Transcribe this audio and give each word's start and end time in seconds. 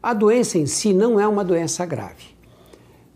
A 0.00 0.14
doença 0.14 0.58
em 0.58 0.66
si 0.66 0.92
não 0.92 1.18
é 1.18 1.26
uma 1.26 1.44
doença 1.44 1.84
grave. 1.84 2.38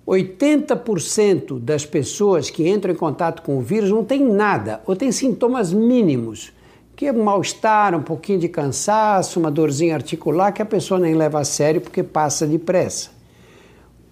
80% 0.05 1.61
das 1.61 1.87
pessoas 1.87 2.51
que 2.51 2.69
entram 2.69 2.93
em 2.93 2.97
contato 2.97 3.43
com 3.43 3.57
o 3.57 3.61
vírus 3.61 3.91
não 3.91 4.05
tem 4.05 4.21
nada 4.25 4.83
ou 4.85 4.97
tem 4.97 5.13
sintomas 5.13 5.73
mínimos, 5.73 6.53
que 6.97 7.07
é 7.07 7.13
um 7.13 7.23
mal-estar, 7.23 7.95
um 7.95 8.03
pouquinho 8.03 8.41
de 8.41 8.49
cansaço, 8.49 9.39
uma 9.39 9.51
dorzinha 9.51 9.95
articular 9.95 10.51
que 10.51 10.61
a 10.61 10.67
pessoa 10.67 10.99
nem 10.99 11.15
leva 11.15 11.39
a 11.39 11.45
sério 11.45 11.81
porque 11.81 12.03
passa 12.03 12.49
depressa. 12.49 13.11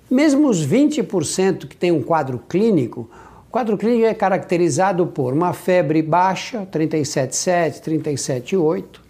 Mesmo 0.09 0.49
os 0.49 0.65
20% 0.65 1.67
que 1.67 1.77
tem 1.77 1.91
um 1.91 2.03
quadro 2.03 2.39
clínico, 2.49 3.11
o 3.49 3.51
quadro 3.51 3.77
clínico 3.77 4.07
é 4.07 4.15
caracterizado 4.15 5.09
por 5.09 5.33
uma 5.33 5.53
febre 5.53 6.03
baixa, 6.03 6.65
37,7, 6.71 7.81
37,8, 7.81 9.10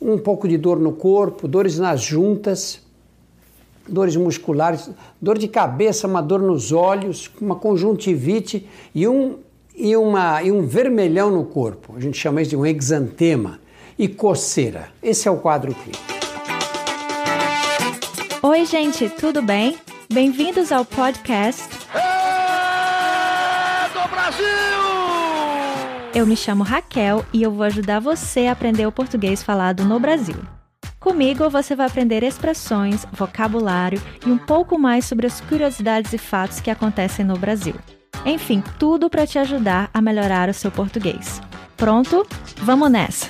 um 0.00 0.18
pouco 0.18 0.48
de 0.48 0.56
dor 0.56 0.78
no 0.78 0.92
corpo, 0.92 1.46
dores 1.46 1.78
nas 1.78 2.00
juntas, 2.00 2.80
dores 3.88 4.16
musculares, 4.16 4.90
dor 5.20 5.36
de 5.36 5.48
cabeça, 5.48 6.06
uma 6.06 6.22
dor 6.22 6.40
nos 6.40 6.72
olhos, 6.72 7.30
uma 7.40 7.56
conjuntivite 7.56 8.66
e 8.94 9.06
um, 9.06 9.38
e, 9.74 9.96
uma, 9.96 10.42
e 10.42 10.50
um 10.50 10.66
vermelhão 10.66 11.30
no 11.30 11.44
corpo. 11.44 11.94
A 11.96 12.00
gente 12.00 12.16
chama 12.16 12.40
isso 12.40 12.50
de 12.50 12.56
um 12.56 12.64
exantema. 12.64 13.58
E 13.98 14.08
coceira. 14.08 14.88
Esse 15.02 15.28
é 15.28 15.30
o 15.30 15.36
quadro 15.36 15.74
clínico. 15.74 16.02
Oi, 18.42 18.64
gente, 18.64 19.10
tudo 19.10 19.42
bem? 19.42 19.76
Bem-vindos 20.10 20.72
ao 20.72 20.86
podcast 20.86 21.80
Brasil! 24.30 24.79
Eu 26.12 26.26
me 26.26 26.36
chamo 26.36 26.64
Raquel 26.64 27.24
e 27.32 27.42
eu 27.42 27.52
vou 27.52 27.64
ajudar 27.64 28.00
você 28.00 28.46
a 28.46 28.52
aprender 28.52 28.84
o 28.84 28.90
português 28.92 29.42
falado 29.42 29.84
no 29.84 30.00
Brasil. 30.00 30.36
Comigo 30.98 31.48
você 31.48 31.76
vai 31.76 31.86
aprender 31.86 32.24
expressões, 32.24 33.06
vocabulário 33.12 34.02
e 34.26 34.30
um 34.30 34.36
pouco 34.36 34.78
mais 34.78 35.04
sobre 35.04 35.26
as 35.26 35.40
curiosidades 35.40 36.12
e 36.12 36.18
fatos 36.18 36.60
que 36.60 36.70
acontecem 36.70 37.24
no 37.24 37.38
Brasil. 37.38 37.74
Enfim, 38.26 38.62
tudo 38.78 39.08
para 39.08 39.26
te 39.26 39.38
ajudar 39.38 39.88
a 39.94 40.02
melhorar 40.02 40.48
o 40.48 40.54
seu 40.54 40.70
português. 40.70 41.40
Pronto? 41.76 42.26
Vamos 42.56 42.90
nessa! 42.90 43.28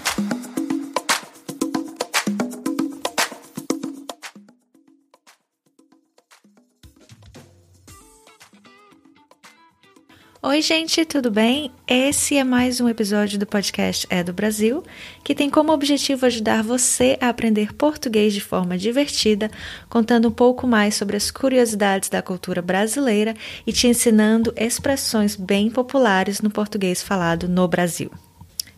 Oi, 10.42 10.62
gente, 10.62 11.04
tudo 11.04 11.30
bem? 11.30 11.70
Esse 11.86 12.38
é 12.38 12.42
mais 12.42 12.80
um 12.80 12.88
episódio 12.88 13.38
do 13.38 13.44
podcast 13.44 14.06
É 14.08 14.24
do 14.24 14.32
Brasil, 14.32 14.82
que 15.22 15.34
tem 15.34 15.50
como 15.50 15.70
objetivo 15.70 16.24
ajudar 16.24 16.62
você 16.62 17.18
a 17.20 17.28
aprender 17.28 17.74
português 17.74 18.32
de 18.32 18.40
forma 18.40 18.78
divertida, 18.78 19.50
contando 19.90 20.28
um 20.28 20.32
pouco 20.32 20.66
mais 20.66 20.94
sobre 20.94 21.14
as 21.14 21.30
curiosidades 21.30 22.08
da 22.08 22.22
cultura 22.22 22.62
brasileira 22.62 23.34
e 23.66 23.72
te 23.72 23.86
ensinando 23.86 24.50
expressões 24.56 25.36
bem 25.36 25.68
populares 25.70 26.40
no 26.40 26.48
português 26.48 27.02
falado 27.02 27.46
no 27.46 27.68
Brasil. 27.68 28.10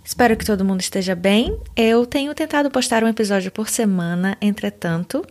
Espero 0.05 0.37
que 0.37 0.45
todo 0.45 0.65
mundo 0.65 0.81
esteja 0.81 1.15
bem. 1.15 1.57
Eu 1.77 2.05
tenho 2.05 2.35
tentado 2.35 2.71
postar 2.71 3.05
um 3.05 3.09
episódio 3.09 3.53
por 3.53 3.69
semana, 3.69 4.37
entretanto, 4.41 5.25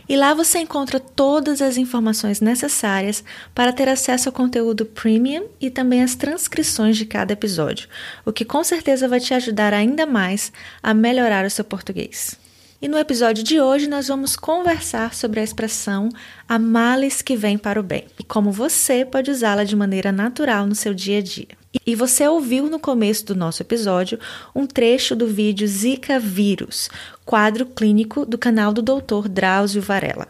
e 0.08 0.16
lá 0.16 0.34
você 0.34 0.58
encontra 0.58 1.00
todas 1.00 1.62
as 1.62 1.76
informações 1.76 2.40
necessárias 2.40 3.24
para 3.54 3.72
ter 3.72 3.88
acesso 3.88 4.28
ao 4.28 4.32
conteúdo 4.32 4.84
premium 4.84 5.46
e 5.60 5.70
também 5.70 6.02
as 6.02 6.14
transcrições 6.14 6.96
de 6.96 7.06
cada 7.06 7.32
episódio, 7.32 7.88
o 8.24 8.32
que 8.32 8.44
com 8.44 8.62
certeza 8.62 9.08
vai 9.08 9.20
te 9.20 9.34
ajudar 9.34 9.72
ainda 9.72 10.06
mais 10.06 10.52
a 10.82 10.92
melhorar 10.92 11.44
o 11.44 11.50
seu 11.50 11.64
português. 11.64 12.36
E 12.82 12.88
no 12.88 12.98
episódio 12.98 13.42
de 13.42 13.60
hoje 13.60 13.88
nós 13.88 14.08
vamos 14.08 14.36
conversar 14.36 15.14
sobre 15.14 15.40
a 15.40 15.42
expressão 15.44 16.10
a 16.46 16.58
males 16.58 17.22
que 17.22 17.34
vem 17.34 17.56
para 17.56 17.80
o 17.80 17.82
bem 17.82 18.04
e 18.20 18.22
como 18.22 18.52
você 18.52 19.06
pode 19.06 19.30
usá-la 19.30 19.64
de 19.64 19.74
maneira 19.74 20.12
natural 20.12 20.66
no 20.66 20.74
seu 20.74 20.92
dia 20.92 21.18
a 21.18 21.22
dia. 21.22 21.63
E 21.86 21.94
você 21.94 22.26
ouviu 22.26 22.70
no 22.70 22.78
começo 22.78 23.26
do 23.26 23.34
nosso 23.34 23.62
episódio 23.62 24.18
um 24.54 24.66
trecho 24.66 25.16
do 25.16 25.26
vídeo 25.26 25.66
Zika 25.66 26.20
Vírus, 26.20 26.88
quadro 27.24 27.66
clínico 27.66 28.24
do 28.24 28.38
canal 28.38 28.72
do 28.72 28.80
Dr. 28.80 29.28
Drauzio 29.28 29.82
Varela, 29.82 30.28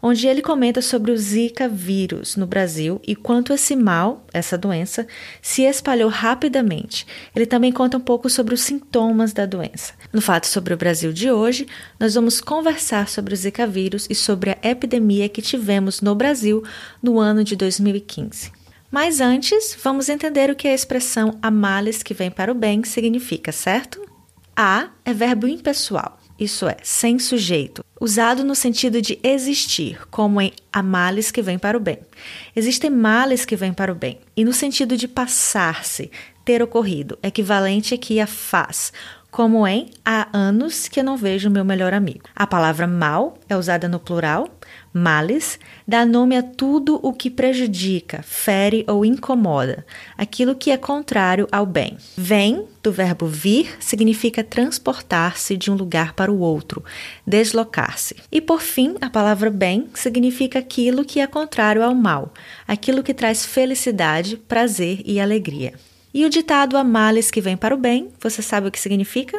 onde 0.00 0.26
ele 0.26 0.40
comenta 0.40 0.80
sobre 0.80 1.12
o 1.12 1.16
Zika 1.16 1.68
vírus 1.68 2.36
no 2.36 2.46
Brasil 2.46 3.00
e 3.06 3.14
quanto 3.14 3.52
esse 3.52 3.76
mal, 3.76 4.24
essa 4.32 4.56
doença, 4.56 5.06
se 5.42 5.62
espalhou 5.62 6.08
rapidamente. 6.08 7.06
Ele 7.34 7.46
também 7.46 7.72
conta 7.72 7.98
um 7.98 8.00
pouco 8.00 8.30
sobre 8.30 8.54
os 8.54 8.62
sintomas 8.62 9.32
da 9.32 9.44
doença. 9.44 9.92
No 10.12 10.20
Fato 10.20 10.46
sobre 10.46 10.72
o 10.72 10.76
Brasil 10.78 11.12
de 11.12 11.30
hoje, 11.30 11.66
nós 12.00 12.14
vamos 12.14 12.40
conversar 12.40 13.08
sobre 13.08 13.34
o 13.34 13.36
Zika 13.36 13.66
vírus 13.66 14.06
e 14.08 14.14
sobre 14.14 14.50
a 14.50 14.58
epidemia 14.62 15.28
que 15.28 15.42
tivemos 15.42 16.00
no 16.00 16.14
Brasil 16.14 16.64
no 17.02 17.18
ano 17.18 17.44
de 17.44 17.54
2015. 17.54 18.55
Mas 18.96 19.20
antes, 19.20 19.76
vamos 19.84 20.08
entender 20.08 20.48
o 20.48 20.56
que 20.56 20.66
a 20.66 20.72
expressão 20.72 21.38
a 21.42 21.50
males 21.50 22.02
que 22.02 22.14
vem 22.14 22.30
para 22.30 22.50
o 22.50 22.54
bem 22.54 22.82
significa, 22.82 23.52
certo? 23.52 24.00
A 24.56 24.88
é 25.04 25.12
verbo 25.12 25.46
impessoal, 25.46 26.18
isso 26.38 26.66
é, 26.66 26.78
sem 26.82 27.18
sujeito, 27.18 27.84
usado 28.00 28.42
no 28.42 28.54
sentido 28.54 29.02
de 29.02 29.18
existir, 29.22 30.00
como 30.10 30.40
em 30.40 30.50
a 30.72 30.82
males 30.82 31.30
que 31.30 31.42
vem 31.42 31.58
para 31.58 31.76
o 31.76 31.80
bem. 31.80 31.98
Existem 32.56 32.88
males 32.88 33.44
que 33.44 33.54
vêm 33.54 33.74
para 33.74 33.92
o 33.92 33.94
bem, 33.94 34.18
e 34.34 34.42
no 34.46 34.54
sentido 34.54 34.96
de 34.96 35.06
passar-se, 35.06 36.10
ter 36.42 36.62
ocorrido, 36.62 37.18
equivalente 37.22 37.92
aqui 37.92 38.18
a 38.18 38.26
faz, 38.26 38.94
como 39.30 39.66
em 39.66 39.90
há 40.02 40.26
anos 40.32 40.88
que 40.88 41.02
não 41.02 41.18
vejo 41.18 41.50
meu 41.50 41.66
melhor 41.66 41.92
amigo. 41.92 42.30
A 42.34 42.46
palavra 42.46 42.86
mal 42.86 43.36
é 43.46 43.54
usada 43.54 43.86
no 43.90 44.00
plural, 44.00 44.48
males, 44.96 45.60
dá 45.86 46.06
nome 46.06 46.38
a 46.38 46.42
tudo 46.42 46.98
o 47.02 47.12
que 47.12 47.28
prejudica, 47.28 48.22
fere 48.22 48.82
ou 48.88 49.04
incomoda, 49.04 49.84
aquilo 50.16 50.54
que 50.54 50.70
é 50.70 50.76
contrário 50.78 51.46
ao 51.52 51.66
bem. 51.66 51.98
Vem, 52.16 52.64
do 52.82 52.90
verbo 52.90 53.26
vir, 53.26 53.76
significa 53.78 54.42
transportar-se 54.42 55.54
de 55.54 55.70
um 55.70 55.74
lugar 55.74 56.14
para 56.14 56.32
o 56.32 56.38
outro, 56.38 56.82
deslocar-se. 57.26 58.16
E 58.32 58.40
por 58.40 58.62
fim, 58.62 58.94
a 59.02 59.10
palavra 59.10 59.50
bem 59.50 59.86
significa 59.92 60.58
aquilo 60.58 61.04
que 61.04 61.20
é 61.20 61.26
contrário 61.26 61.82
ao 61.82 61.94
mal, 61.94 62.32
aquilo 62.66 63.02
que 63.02 63.12
traz 63.12 63.44
felicidade, 63.44 64.38
prazer 64.48 65.02
e 65.04 65.20
alegria. 65.20 65.74
E 66.16 66.24
o 66.24 66.30
ditado 66.30 66.78
a 66.78 66.82
males 66.82 67.30
que 67.30 67.42
vem 67.42 67.58
para 67.58 67.74
o 67.74 67.78
bem, 67.78 68.08
você 68.18 68.40
sabe 68.40 68.66
o 68.66 68.70
que 68.70 68.80
significa? 68.80 69.38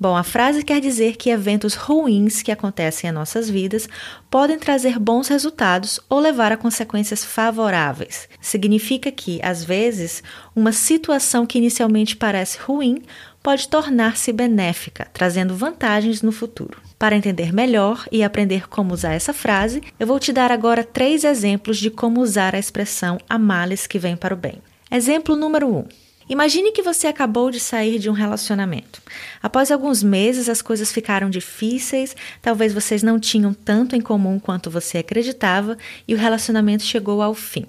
Bom, 0.00 0.16
a 0.16 0.22
frase 0.22 0.64
quer 0.64 0.80
dizer 0.80 1.16
que 1.16 1.28
eventos 1.28 1.74
ruins 1.74 2.40
que 2.40 2.50
acontecem 2.50 3.10
em 3.10 3.12
nossas 3.12 3.50
vidas 3.50 3.86
podem 4.30 4.58
trazer 4.58 4.98
bons 4.98 5.28
resultados 5.28 6.00
ou 6.08 6.18
levar 6.18 6.50
a 6.50 6.56
consequências 6.56 7.22
favoráveis. 7.22 8.26
Significa 8.40 9.12
que, 9.12 9.38
às 9.42 9.62
vezes, 9.62 10.22
uma 10.56 10.72
situação 10.72 11.44
que 11.44 11.58
inicialmente 11.58 12.16
parece 12.16 12.56
ruim 12.58 13.02
pode 13.42 13.68
tornar-se 13.68 14.32
benéfica, 14.32 15.06
trazendo 15.12 15.54
vantagens 15.54 16.22
no 16.22 16.32
futuro. 16.32 16.80
Para 16.98 17.16
entender 17.16 17.52
melhor 17.52 18.08
e 18.10 18.24
aprender 18.24 18.66
como 18.66 18.94
usar 18.94 19.12
essa 19.12 19.34
frase, 19.34 19.82
eu 20.00 20.06
vou 20.06 20.18
te 20.18 20.32
dar 20.32 20.50
agora 20.50 20.84
três 20.84 21.22
exemplos 21.22 21.76
de 21.76 21.90
como 21.90 22.22
usar 22.22 22.54
a 22.54 22.58
expressão 22.58 23.18
a 23.28 23.38
males 23.38 23.86
que 23.86 23.98
vem 23.98 24.16
para 24.16 24.32
o 24.32 24.38
bem. 24.38 24.62
Exemplo 24.90 25.36
número 25.36 25.68
1. 25.68 25.76
Um. 25.76 26.03
Imagine 26.28 26.72
que 26.72 26.82
você 26.82 27.06
acabou 27.06 27.50
de 27.50 27.60
sair 27.60 27.98
de 27.98 28.08
um 28.08 28.12
relacionamento. 28.12 29.02
Após 29.42 29.70
alguns 29.70 30.02
meses, 30.02 30.48
as 30.48 30.62
coisas 30.62 30.90
ficaram 30.90 31.28
difíceis, 31.28 32.16
talvez 32.40 32.72
vocês 32.72 33.02
não 33.02 33.20
tinham 33.20 33.52
tanto 33.52 33.94
em 33.94 34.00
comum 34.00 34.38
quanto 34.38 34.70
você 34.70 34.98
acreditava 34.98 35.76
e 36.08 36.14
o 36.14 36.18
relacionamento 36.18 36.82
chegou 36.82 37.20
ao 37.20 37.34
fim. 37.34 37.66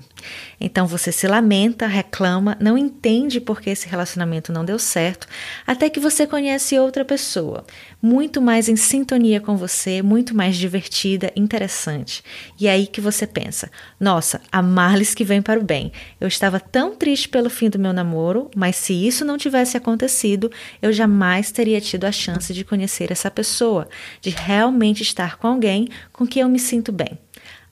Então 0.60 0.88
você 0.88 1.12
se 1.12 1.28
lamenta, 1.28 1.88
reclama, 1.88 2.58
não 2.60 2.78
entende 2.78 3.40
por 3.40 3.62
que 3.62 3.70
esse 3.70 3.88
relacionamento 3.88 4.52
não 4.52 4.66
deu 4.66 4.80
certo, 4.80 5.28
até 5.66 5.90
que 5.90 6.00
você 6.00 6.26
conhece 6.26 6.80
outra 6.80 7.04
pessoa, 7.04 7.66
muito 8.02 8.42
mais 8.42 8.70
em 8.70 8.76
sintonia 8.76 9.40
com 9.40 9.56
você, 9.58 10.02
muito 10.02 10.36
mais 10.36 10.56
divertida, 10.56 11.32
interessante. 11.36 12.24
E 12.60 12.68
é 12.68 12.72
aí 12.72 12.88
que 12.88 13.02
você 13.02 13.28
pensa: 13.28 13.70
nossa, 14.00 14.42
a 14.52 14.62
males 14.62 15.14
que 15.14 15.24
vem 15.24 15.42
para 15.42 15.60
o 15.60 15.64
bem. 15.64 15.92
Eu 16.20 16.28
estava 16.28 16.60
tão 16.60 16.96
triste 16.96 17.30
pelo 17.30 17.50
fim 17.50 17.70
do 17.70 17.80
meu 17.80 17.94
namoro, 17.94 18.50
mas 18.56 18.76
se 18.76 18.94
isso 18.94 19.26
não 19.26 19.38
tivesse 19.38 19.78
acontecido, 19.78 20.52
eu 20.82 20.92
jamais 20.94 21.52
teria 21.52 21.82
tido 21.82 22.06
a 22.06 22.12
chance 22.12 22.54
de 22.54 22.64
conhecer 22.64 23.12
essa 23.12 23.32
pessoa, 23.32 23.88
de 24.22 24.30
realmente 24.30 25.04
estar 25.04 25.38
com 25.38 25.48
alguém 25.48 25.88
com 26.12 26.26
quem 26.26 26.42
eu 26.42 26.50
me 26.50 26.60
sinto 26.60 26.92
bem. 26.92 27.18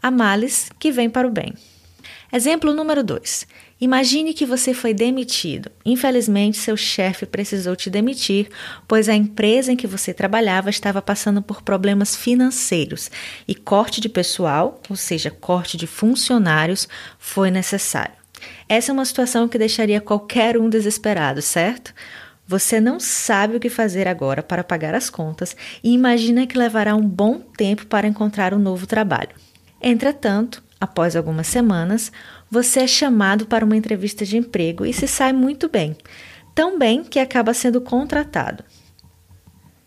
A 0.01 0.11
males 0.11 0.69
que 0.77 0.91
vem 0.91 1.09
para 1.09 1.27
o 1.27 1.31
bem. 1.31 1.53
Exemplo 2.31 2.73
número 2.73 3.03
2. 3.03 3.47
Imagine 3.79 4.33
que 4.33 4.45
você 4.45 4.73
foi 4.73 4.93
demitido. 4.93 5.69
Infelizmente, 5.85 6.57
seu 6.57 6.77
chefe 6.77 7.25
precisou 7.25 7.75
te 7.75 7.89
demitir, 7.89 8.47
pois 8.87 9.09
a 9.09 9.13
empresa 9.13 9.71
em 9.71 9.75
que 9.75 9.87
você 9.87 10.13
trabalhava 10.13 10.69
estava 10.69 11.01
passando 11.01 11.41
por 11.41 11.61
problemas 11.61 12.15
financeiros 12.15 13.11
e 13.47 13.53
corte 13.53 13.99
de 13.99 14.07
pessoal, 14.07 14.81
ou 14.89 14.95
seja, 14.95 15.29
corte 15.29 15.75
de 15.75 15.85
funcionários, 15.85 16.87
foi 17.19 17.51
necessário. 17.51 18.15
Essa 18.67 18.91
é 18.91 18.93
uma 18.93 19.05
situação 19.05 19.47
que 19.47 19.57
deixaria 19.57 20.01
qualquer 20.01 20.57
um 20.57 20.69
desesperado, 20.69 21.41
certo? 21.41 21.93
Você 22.47 22.79
não 22.79 22.99
sabe 22.99 23.55
o 23.55 23.59
que 23.59 23.69
fazer 23.69 24.07
agora 24.07 24.43
para 24.43 24.63
pagar 24.63 24.93
as 24.93 25.09
contas 25.09 25.55
e 25.83 25.93
imagina 25.93 26.45
que 26.45 26.57
levará 26.57 26.95
um 26.95 27.07
bom 27.07 27.39
tempo 27.39 27.85
para 27.85 28.07
encontrar 28.07 28.53
um 28.53 28.59
novo 28.59 28.85
trabalho. 28.85 29.31
Entretanto, 29.81 30.61
Após 30.83 31.15
algumas 31.15 31.47
semanas, 31.47 32.11
você 32.51 32.81
é 32.81 32.87
chamado 32.87 33.45
para 33.45 33.63
uma 33.63 33.77
entrevista 33.77 34.25
de 34.25 34.35
emprego 34.35 34.85
e 34.85 34.91
se 34.91 35.07
sai 35.07 35.31
muito 35.31 35.69
bem, 35.69 35.95
tão 36.53 36.77
bem 36.77 37.05
que 37.05 37.19
acaba 37.19 37.53
sendo 37.53 37.79
contratado. 37.79 38.65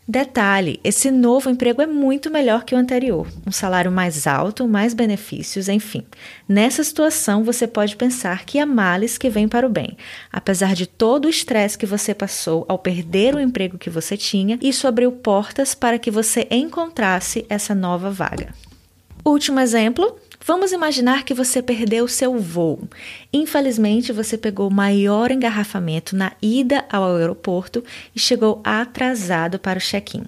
Detalhe: 0.08 0.80
esse 0.82 1.10
novo 1.10 1.50
emprego 1.50 1.82
é 1.82 1.86
muito 1.86 2.30
melhor 2.30 2.64
que 2.64 2.74
o 2.74 2.78
anterior, 2.78 3.28
um 3.46 3.52
salário 3.52 3.92
mais 3.92 4.26
alto, 4.26 4.66
mais 4.66 4.94
benefícios, 4.94 5.68
enfim. 5.68 6.02
Nessa 6.48 6.82
situação, 6.82 7.44
você 7.44 7.66
pode 7.66 7.94
pensar 7.94 8.46
que 8.46 8.58
há 8.58 8.64
males 8.64 9.18
que 9.18 9.28
vêm 9.28 9.46
para 9.46 9.66
o 9.66 9.70
bem. 9.70 9.98
Apesar 10.32 10.74
de 10.74 10.86
todo 10.86 11.26
o 11.26 11.30
estresse 11.30 11.76
que 11.76 11.84
você 11.84 12.14
passou 12.14 12.64
ao 12.70 12.78
perder 12.78 13.34
o 13.34 13.40
emprego 13.40 13.76
que 13.76 13.90
você 13.90 14.16
tinha, 14.16 14.58
isso 14.62 14.88
abriu 14.88 15.12
portas 15.12 15.74
para 15.74 15.98
que 15.98 16.10
você 16.10 16.48
encontrasse 16.50 17.44
essa 17.50 17.74
nova 17.74 18.10
vaga. 18.10 18.54
Último 19.22 19.60
exemplo: 19.60 20.18
Vamos 20.46 20.70
imaginar 20.70 21.24
que 21.24 21.34
você 21.34 21.60
perdeu 21.60 22.06
seu 22.06 22.38
voo. 22.38 22.88
Infelizmente, 23.32 24.12
você 24.12 24.38
pegou 24.38 24.70
maior 24.70 25.32
engarrafamento 25.32 26.14
na 26.14 26.34
ida 26.40 26.84
ao 26.88 27.16
aeroporto 27.16 27.82
e 28.14 28.20
chegou 28.20 28.60
atrasado 28.62 29.58
para 29.58 29.80
o 29.80 29.82
check-in. 29.82 30.22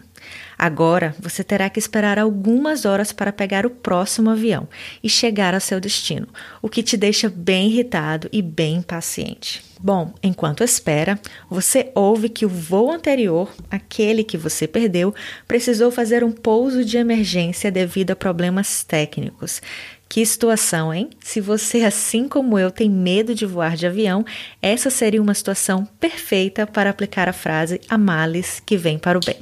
Agora 0.58 1.14
você 1.20 1.44
terá 1.44 1.70
que 1.70 1.78
esperar 1.78 2.18
algumas 2.18 2.84
horas 2.84 3.12
para 3.12 3.32
pegar 3.32 3.64
o 3.64 3.70
próximo 3.70 4.30
avião 4.30 4.68
e 5.04 5.08
chegar 5.08 5.54
ao 5.54 5.60
seu 5.60 5.78
destino, 5.78 6.26
o 6.60 6.68
que 6.68 6.82
te 6.82 6.96
deixa 6.96 7.28
bem 7.28 7.68
irritado 7.68 8.28
e 8.32 8.42
bem 8.42 8.78
impaciente. 8.78 9.62
Bom, 9.80 10.12
enquanto 10.20 10.64
espera, 10.64 11.20
você 11.48 11.92
ouve 11.94 12.28
que 12.28 12.44
o 12.44 12.48
voo 12.48 12.90
anterior, 12.90 13.48
aquele 13.70 14.24
que 14.24 14.36
você 14.36 14.66
perdeu, 14.66 15.14
precisou 15.46 15.92
fazer 15.92 16.24
um 16.24 16.32
pouso 16.32 16.84
de 16.84 16.96
emergência 16.96 17.70
devido 17.70 18.10
a 18.10 18.16
problemas 18.16 18.82
técnicos. 18.82 19.62
Que 20.08 20.24
situação, 20.24 20.92
hein? 20.92 21.10
Se 21.20 21.38
você, 21.38 21.84
assim 21.84 22.26
como 22.26 22.58
eu, 22.58 22.70
tem 22.70 22.88
medo 22.88 23.34
de 23.34 23.44
voar 23.44 23.76
de 23.76 23.86
avião, 23.86 24.24
essa 24.62 24.88
seria 24.88 25.20
uma 25.20 25.34
situação 25.34 25.84
perfeita 26.00 26.66
para 26.66 26.88
aplicar 26.88 27.28
a 27.28 27.32
frase 27.32 27.78
a 27.90 27.98
males 27.98 28.58
que 28.64 28.76
vem 28.76 28.98
para 28.98 29.18
o 29.18 29.20
bem. 29.24 29.36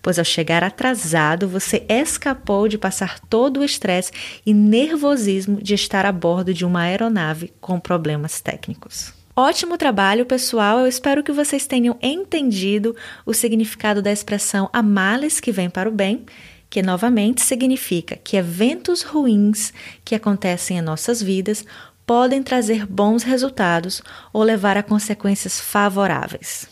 Pois 0.00 0.20
ao 0.20 0.24
chegar 0.24 0.62
atrasado, 0.62 1.48
você 1.48 1.84
escapou 1.88 2.68
de 2.68 2.78
passar 2.78 3.18
todo 3.18 3.60
o 3.60 3.64
estresse 3.64 4.12
e 4.46 4.54
nervosismo 4.54 5.60
de 5.60 5.74
estar 5.74 6.06
a 6.06 6.12
bordo 6.12 6.54
de 6.54 6.64
uma 6.64 6.82
aeronave 6.82 7.52
com 7.60 7.80
problemas 7.80 8.40
técnicos. 8.40 9.12
Ótimo 9.34 9.78
trabalho, 9.78 10.26
pessoal. 10.26 10.80
Eu 10.80 10.86
espero 10.86 11.22
que 11.22 11.32
vocês 11.32 11.66
tenham 11.66 11.98
entendido 12.02 12.94
o 13.24 13.32
significado 13.32 14.02
da 14.02 14.12
expressão 14.12 14.68
a 14.72 14.82
males 14.82 15.40
que 15.40 15.50
vem 15.50 15.70
para 15.70 15.88
o 15.88 15.92
bem 15.92 16.26
que 16.72 16.82
novamente 16.82 17.42
significa 17.42 18.16
que 18.16 18.34
eventos 18.34 19.02
ruins 19.02 19.74
que 20.02 20.14
acontecem 20.14 20.78
em 20.78 20.80
nossas 20.80 21.22
vidas 21.22 21.66
podem 22.06 22.42
trazer 22.42 22.86
bons 22.86 23.22
resultados 23.22 24.00
ou 24.32 24.42
levar 24.42 24.78
a 24.78 24.82
consequências 24.82 25.60
favoráveis. 25.60 26.66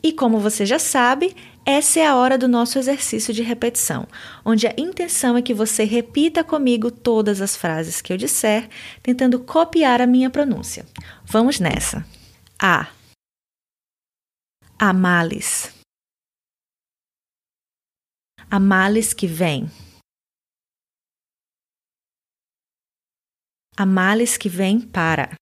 E 0.00 0.12
como 0.12 0.38
você 0.38 0.64
já 0.64 0.78
sabe, 0.78 1.34
essa 1.66 1.98
é 1.98 2.06
a 2.06 2.14
hora 2.14 2.38
do 2.38 2.46
nosso 2.46 2.78
exercício 2.78 3.34
de 3.34 3.42
repetição, 3.42 4.06
onde 4.44 4.68
a 4.68 4.74
intenção 4.78 5.36
é 5.36 5.42
que 5.42 5.52
você 5.52 5.82
repita 5.82 6.44
comigo 6.44 6.88
todas 6.92 7.40
as 7.40 7.56
frases 7.56 8.00
que 8.00 8.12
eu 8.12 8.16
disser, 8.16 8.68
tentando 9.02 9.40
copiar 9.40 10.00
a 10.00 10.06
minha 10.06 10.30
pronúncia. 10.30 10.86
Vamos 11.24 11.58
nessa. 11.58 12.06
A. 12.56 12.86
Amales 14.78 15.74
a 18.56 18.60
males 18.60 19.12
que 19.12 19.26
vem. 19.26 19.64
A 23.76 23.84
males 23.84 24.38
que 24.38 24.48
vem 24.48 24.80
para. 24.80 25.34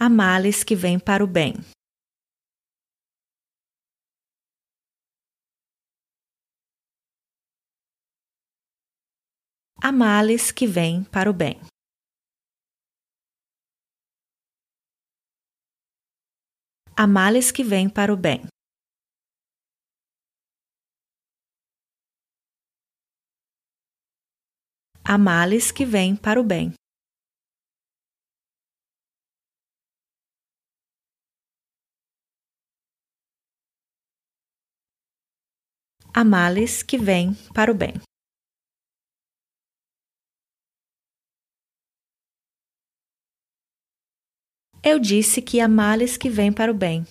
A 0.00 0.08
males 0.08 0.64
que 0.64 0.74
vem 0.74 0.98
para 0.98 1.22
o 1.22 1.26
bem. 1.26 1.52
A 9.82 9.92
males 9.92 10.50
que 10.50 10.66
vem 10.66 11.04
para 11.04 11.28
o 11.28 11.34
bem. 11.34 11.71
Há 16.94 17.06
males 17.06 17.50
que 17.50 17.64
vêm 17.64 17.88
para 17.88 18.12
o 18.12 18.16
bem. 18.16 18.46
Há 25.02 25.18
males 25.18 25.72
que 25.72 25.84
vêm 25.84 26.14
para 26.14 26.40
o 26.40 26.44
bem. 26.44 26.74
Há 36.14 36.24
males 36.24 36.82
que 36.82 36.98
vêm 36.98 37.34
para 37.54 37.72
o 37.72 37.74
bem. 37.74 37.94
Eu 44.84 44.98
disse 44.98 45.40
que 45.40 45.60
há 45.60 45.68
males 45.68 46.16
que 46.16 46.28
vêm 46.28 46.52
para 46.52 46.72
o 46.72 46.74
bem. 46.74 47.04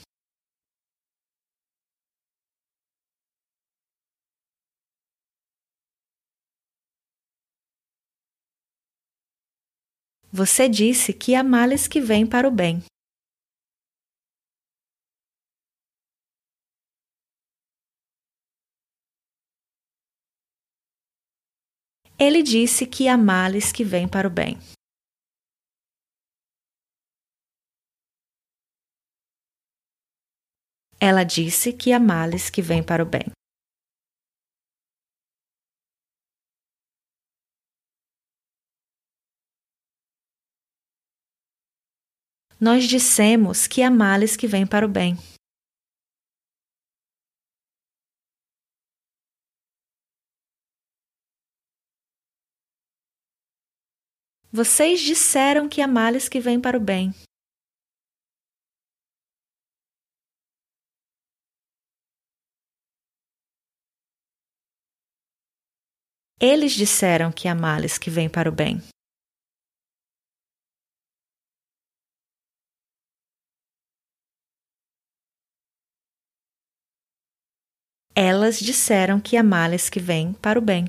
Você 10.33 10.67
disse 10.67 11.13
que 11.13 11.33
há 11.33 11.41
males 11.43 11.87
que 11.87 12.01
vêm 12.01 12.27
para 12.27 12.45
o 12.45 12.51
bem. 12.51 12.83
Ele 22.19 22.43
disse 22.43 22.85
que 22.85 23.07
há 23.07 23.17
males 23.17 23.71
que 23.71 23.85
vêm 23.85 24.09
para 24.09 24.27
o 24.27 24.31
bem. 24.31 24.59
Ela 31.03 31.23
disse 31.23 31.73
que 31.73 31.91
há 31.91 31.99
males 31.99 32.47
que 32.47 32.61
vêm 32.61 32.83
para 32.83 33.01
o 33.01 33.05
bem. 33.07 33.31
Nós 42.59 42.83
dissemos 42.83 43.65
que 43.65 43.81
há 43.81 43.89
males 43.89 44.37
que 44.37 44.45
vêm 44.45 44.67
para 44.67 44.85
o 44.85 44.87
bem. 44.87 45.15
Vocês 54.51 54.99
disseram 55.01 55.67
que 55.67 55.81
há 55.81 55.87
males 55.87 56.29
que 56.29 56.39
vêm 56.39 56.61
para 56.61 56.77
o 56.77 56.79
bem. 56.79 57.11
Eles 66.43 66.71
disseram 66.71 67.31
que 67.31 67.47
há 67.47 67.53
males 67.53 67.99
que 67.99 68.09
vêm 68.09 68.27
para 68.27 68.49
o 68.49 68.51
bem. 68.51 68.81
Elas 78.15 78.59
disseram 78.59 79.21
que 79.21 79.37
há 79.37 79.43
males 79.43 79.87
que 79.87 79.99
vêm 79.99 80.33
para 80.33 80.57
o 80.57 80.61
bem. 80.63 80.85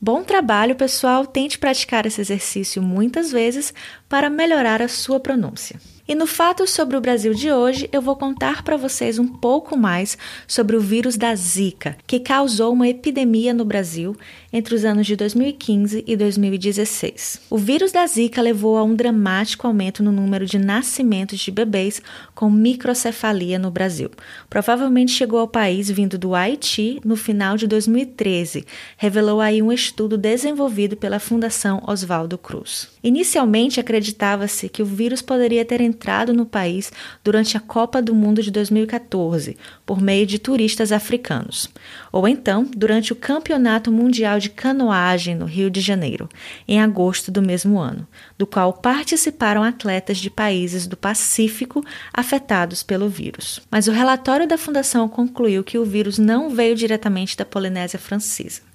Bom 0.00 0.22
trabalho, 0.22 0.76
pessoal! 0.76 1.26
Tente 1.26 1.58
praticar 1.58 2.06
esse 2.06 2.20
exercício 2.20 2.80
muitas 2.80 3.32
vezes 3.32 3.74
para 4.08 4.30
melhorar 4.30 4.80
a 4.80 4.86
sua 4.86 5.18
pronúncia. 5.18 5.80
E 6.08 6.14
no 6.14 6.24
Fato 6.24 6.68
sobre 6.68 6.96
o 6.96 7.00
Brasil 7.00 7.34
de 7.34 7.50
hoje, 7.50 7.88
eu 7.92 8.00
vou 8.00 8.14
contar 8.14 8.62
para 8.62 8.76
vocês 8.76 9.18
um 9.18 9.26
pouco 9.26 9.76
mais 9.76 10.16
sobre 10.46 10.76
o 10.76 10.80
vírus 10.80 11.16
da 11.16 11.34
Zika, 11.34 11.96
que 12.06 12.20
causou 12.20 12.72
uma 12.72 12.86
epidemia 12.86 13.52
no 13.52 13.64
Brasil 13.64 14.16
entre 14.52 14.76
os 14.76 14.84
anos 14.84 15.04
de 15.04 15.16
2015 15.16 16.04
e 16.06 16.16
2016. 16.16 17.40
O 17.50 17.58
vírus 17.58 17.90
da 17.90 18.06
Zika 18.06 18.40
levou 18.40 18.78
a 18.78 18.84
um 18.84 18.94
dramático 18.94 19.66
aumento 19.66 20.00
no 20.00 20.12
número 20.12 20.46
de 20.46 20.60
nascimentos 20.60 21.40
de 21.40 21.50
bebês 21.50 22.00
com 22.36 22.48
microcefalia 22.48 23.58
no 23.58 23.72
Brasil. 23.72 24.08
Provavelmente 24.48 25.10
chegou 25.10 25.40
ao 25.40 25.48
país 25.48 25.90
vindo 25.90 26.16
do 26.16 26.36
Haiti 26.36 27.00
no 27.04 27.16
final 27.16 27.56
de 27.56 27.66
2013, 27.66 28.64
revelou 28.96 29.40
aí 29.40 29.60
um 29.60 29.72
estudo 29.72 30.16
desenvolvido 30.16 30.96
pela 30.96 31.18
Fundação 31.18 31.82
Oswaldo 31.84 32.38
Cruz. 32.38 32.90
Inicialmente 33.02 33.80
acreditava-se 33.80 34.68
que 34.68 34.82
o 34.82 34.86
vírus 34.86 35.20
poderia 35.20 35.64
ter 35.64 35.80
entrado 35.96 36.34
no 36.34 36.44
país 36.44 36.92
durante 37.24 37.56
a 37.56 37.60
Copa 37.60 38.02
do 38.02 38.14
Mundo 38.14 38.42
de 38.42 38.50
2014, 38.50 39.56
por 39.86 39.98
meio 39.98 40.26
de 40.26 40.38
turistas 40.38 40.92
africanos, 40.92 41.70
ou 42.12 42.28
então 42.28 42.68
durante 42.76 43.14
o 43.14 43.16
Campeonato 43.16 43.90
Mundial 43.90 44.38
de 44.38 44.50
Canoagem 44.50 45.34
no 45.34 45.46
Rio 45.46 45.70
de 45.70 45.80
Janeiro, 45.80 46.28
em 46.68 46.82
agosto 46.82 47.32
do 47.32 47.40
mesmo 47.40 47.78
ano, 47.78 48.06
do 48.36 48.46
qual 48.46 48.74
participaram 48.74 49.62
atletas 49.62 50.18
de 50.18 50.28
países 50.28 50.86
do 50.86 50.98
Pacífico 50.98 51.82
afetados 52.12 52.82
pelo 52.82 53.08
vírus. 53.08 53.60
Mas 53.70 53.88
o 53.88 53.92
relatório 53.92 54.46
da 54.46 54.58
Fundação 54.58 55.08
concluiu 55.08 55.64
que 55.64 55.78
o 55.78 55.84
vírus 55.84 56.18
não 56.18 56.50
veio 56.50 56.76
diretamente 56.76 57.36
da 57.36 57.44
Polinésia 57.44 57.98
Francesa. 57.98 58.65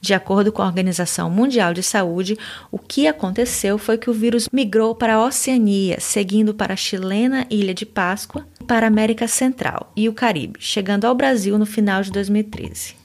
De 0.00 0.14
acordo 0.14 0.52
com 0.52 0.62
a 0.62 0.66
Organização 0.66 1.30
Mundial 1.30 1.72
de 1.74 1.82
Saúde, 1.82 2.38
o 2.70 2.78
que 2.78 3.06
aconteceu 3.06 3.78
foi 3.78 3.98
que 3.98 4.10
o 4.10 4.14
vírus 4.14 4.48
migrou 4.52 4.94
para 4.94 5.14
a 5.14 5.24
Oceania, 5.24 5.98
seguindo 6.00 6.54
para 6.54 6.74
a 6.74 6.76
chilena 6.76 7.46
Ilha 7.50 7.74
de 7.74 7.86
Páscoa 7.86 8.46
para 8.66 8.86
a 8.86 8.88
América 8.88 9.26
Central 9.26 9.92
e 9.96 10.08
o 10.08 10.12
Caribe, 10.12 10.58
chegando 10.60 11.04
ao 11.04 11.14
Brasil 11.14 11.58
no 11.58 11.66
final 11.66 12.02
de 12.02 12.10
2013. 12.10 13.02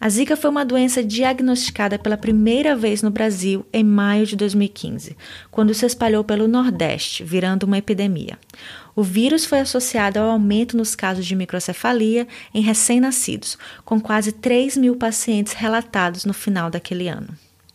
A 0.00 0.08
Zika 0.08 0.34
foi 0.34 0.48
uma 0.48 0.64
doença 0.64 1.04
diagnosticada 1.04 1.98
pela 1.98 2.16
primeira 2.16 2.74
vez 2.74 3.02
no 3.02 3.10
Brasil 3.10 3.66
em 3.70 3.84
maio 3.84 4.24
de 4.24 4.34
2015, 4.34 5.14
quando 5.50 5.74
se 5.74 5.84
espalhou 5.84 6.24
pelo 6.24 6.48
Nordeste, 6.48 7.22
virando 7.22 7.64
uma 7.64 7.76
epidemia. 7.76 8.38
O 9.00 9.02
vírus 9.02 9.46
foi 9.46 9.60
associado 9.60 10.18
ao 10.18 10.28
aumento 10.28 10.76
nos 10.76 10.94
casos 10.94 11.24
de 11.24 11.34
microcefalia 11.34 12.28
em 12.52 12.60
recém-nascidos, 12.60 13.56
com 13.82 13.98
quase 13.98 14.30
3 14.30 14.76
mil 14.76 14.94
pacientes 14.94 15.54
relatados 15.54 16.26
no 16.26 16.34
final 16.34 16.68
daquele 16.68 17.08
ano. 17.08 17.28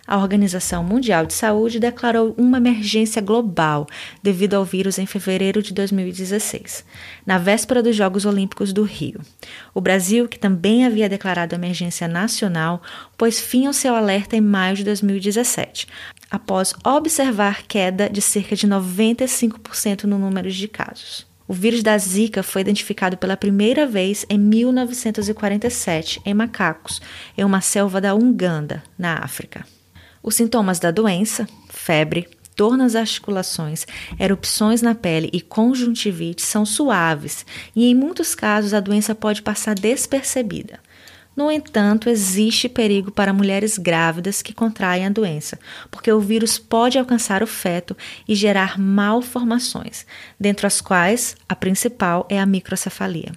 A 0.07 0.17
Organização 0.17 0.83
Mundial 0.83 1.25
de 1.25 1.33
Saúde 1.33 1.79
declarou 1.79 2.35
uma 2.37 2.57
emergência 2.57 3.19
global 3.23 3.87
devido 4.21 4.53
ao 4.53 4.63
vírus 4.63 4.99
em 4.99 5.07
fevereiro 5.07 5.63
de 5.63 5.73
2016, 5.73 6.85
na 7.25 7.39
véspera 7.39 7.81
dos 7.81 7.95
Jogos 7.95 8.23
Olímpicos 8.23 8.71
do 8.71 8.83
Rio. 8.83 9.19
O 9.73 9.81
Brasil, 9.81 10.27
que 10.27 10.37
também 10.37 10.85
havia 10.85 11.09
declarado 11.09 11.55
emergência 11.55 12.07
nacional, 12.07 12.83
pôs 13.17 13.39
fim 13.39 13.65
ao 13.65 13.73
seu 13.73 13.95
alerta 13.95 14.35
em 14.35 14.41
maio 14.41 14.75
de 14.75 14.83
2017, 14.83 15.87
após 16.29 16.73
observar 16.83 17.63
queda 17.63 18.09
de 18.09 18.21
cerca 18.21 18.55
de 18.55 18.67
95% 18.67 20.03
no 20.03 20.17
número 20.17 20.49
de 20.49 20.67
casos. 20.67 21.25
O 21.47 21.53
vírus 21.53 21.83
da 21.83 21.95
Zika 21.97 22.41
foi 22.41 22.61
identificado 22.61 23.17
pela 23.17 23.37
primeira 23.37 23.85
vez 23.85 24.25
em 24.29 24.37
1947 24.37 26.19
em 26.25 26.33
macacos, 26.33 26.99
em 27.37 27.43
uma 27.43 27.61
selva 27.61 28.01
da 28.01 28.15
Uganda, 28.15 28.83
na 28.97 29.19
África. 29.23 29.65
Os 30.23 30.33
sintomas 30.33 30.79
da 30.79 30.89
doença, 30.89 31.47
febre, 31.69 32.27
dor 32.55 32.75
nas 32.75 32.95
articulações, 32.95 33.85
erupções 34.19 34.81
na 34.81 34.95
pele 34.95 35.29
e 35.31 35.39
conjuntivite 35.39 36.41
são 36.41 36.65
suaves 36.65 37.45
e, 37.75 37.85
em 37.85 37.93
muitos 37.93 38.33
casos, 38.33 38.73
a 38.73 38.79
doença 38.79 39.13
pode 39.13 39.43
passar 39.43 39.75
despercebida. 39.75 40.79
No 41.35 41.51
entanto, 41.51 42.09
existe 42.09 42.69
perigo 42.69 43.11
para 43.11 43.33
mulheres 43.33 43.77
grávidas 43.77 44.41
que 44.41 44.53
contraem 44.53 45.05
a 45.05 45.09
doença, 45.09 45.59
porque 45.91 46.11
o 46.11 46.19
vírus 46.19 46.57
pode 46.57 46.97
alcançar 46.97 47.43
o 47.43 47.47
feto 47.47 47.95
e 48.27 48.33
gerar 48.33 48.79
malformações, 48.79 50.05
dentre 50.39 50.65
as 50.65 50.79
quais 50.79 51.35
a 51.49 51.55
principal 51.55 52.25
é 52.29 52.39
a 52.39 52.45
microcefalia. 52.45 53.33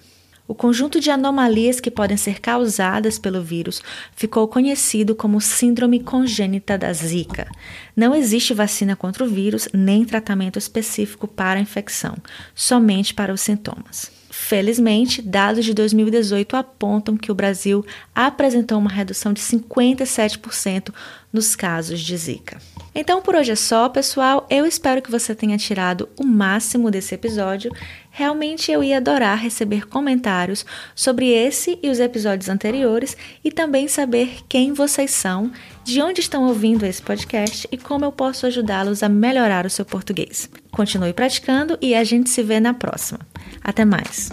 O 0.49 0.55
conjunto 0.55 0.99
de 0.99 1.11
anomalias 1.11 1.79
que 1.79 1.91
podem 1.91 2.17
ser 2.17 2.39
causadas 2.39 3.19
pelo 3.19 3.39
vírus 3.39 3.83
ficou 4.15 4.47
conhecido 4.47 5.13
como 5.13 5.39
Síndrome 5.39 5.99
Congênita 5.99 6.75
da 6.75 6.91
Zika. 6.91 7.47
Não 7.95 8.15
existe 8.15 8.51
vacina 8.51 8.95
contra 8.95 9.23
o 9.23 9.27
vírus 9.27 9.69
nem 9.71 10.03
tratamento 10.03 10.57
específico 10.57 11.27
para 11.27 11.59
a 11.59 11.61
infecção, 11.61 12.17
somente 12.55 13.13
para 13.13 13.31
os 13.31 13.41
sintomas. 13.41 14.11
Felizmente, 14.31 15.21
dados 15.21 15.65
de 15.65 15.73
2018 15.73 16.55
apontam 16.55 17.15
que 17.15 17.31
o 17.31 17.35
Brasil 17.35 17.85
apresentou 18.15 18.79
uma 18.79 18.89
redução 18.89 19.31
de 19.31 19.41
57% 19.41 20.91
nos 21.31 21.55
casos 21.55 21.99
de 21.99 22.17
Zika. 22.17 22.57
Então 22.95 23.21
por 23.21 23.35
hoje 23.35 23.51
é 23.51 23.55
só, 23.55 23.87
pessoal. 23.87 24.47
Eu 24.49 24.65
espero 24.65 25.01
que 25.01 25.11
você 25.11 25.35
tenha 25.35 25.57
tirado 25.57 26.09
o 26.17 26.25
máximo 26.25 26.89
desse 26.89 27.13
episódio. 27.13 27.71
Realmente 28.19 28.69
eu 28.69 28.83
ia 28.83 28.97
adorar 28.97 29.37
receber 29.37 29.87
comentários 29.87 30.65
sobre 30.93 31.29
esse 31.29 31.79
e 31.81 31.89
os 31.89 32.01
episódios 32.01 32.49
anteriores 32.49 33.15
e 33.41 33.49
também 33.49 33.87
saber 33.87 34.39
quem 34.49 34.73
vocês 34.73 35.11
são, 35.11 35.49
de 35.85 36.01
onde 36.01 36.19
estão 36.19 36.45
ouvindo 36.45 36.85
esse 36.85 37.01
podcast 37.01 37.65
e 37.71 37.77
como 37.77 38.03
eu 38.03 38.11
posso 38.11 38.45
ajudá-los 38.45 39.03
a 39.03 39.07
melhorar 39.07 39.65
o 39.65 39.69
seu 39.69 39.85
português. 39.85 40.49
Continue 40.69 41.13
praticando 41.13 41.77
e 41.81 41.95
a 41.95 42.03
gente 42.03 42.29
se 42.29 42.43
vê 42.43 42.59
na 42.59 42.73
próxima. 42.73 43.21
Até 43.63 43.85
mais! 43.85 44.29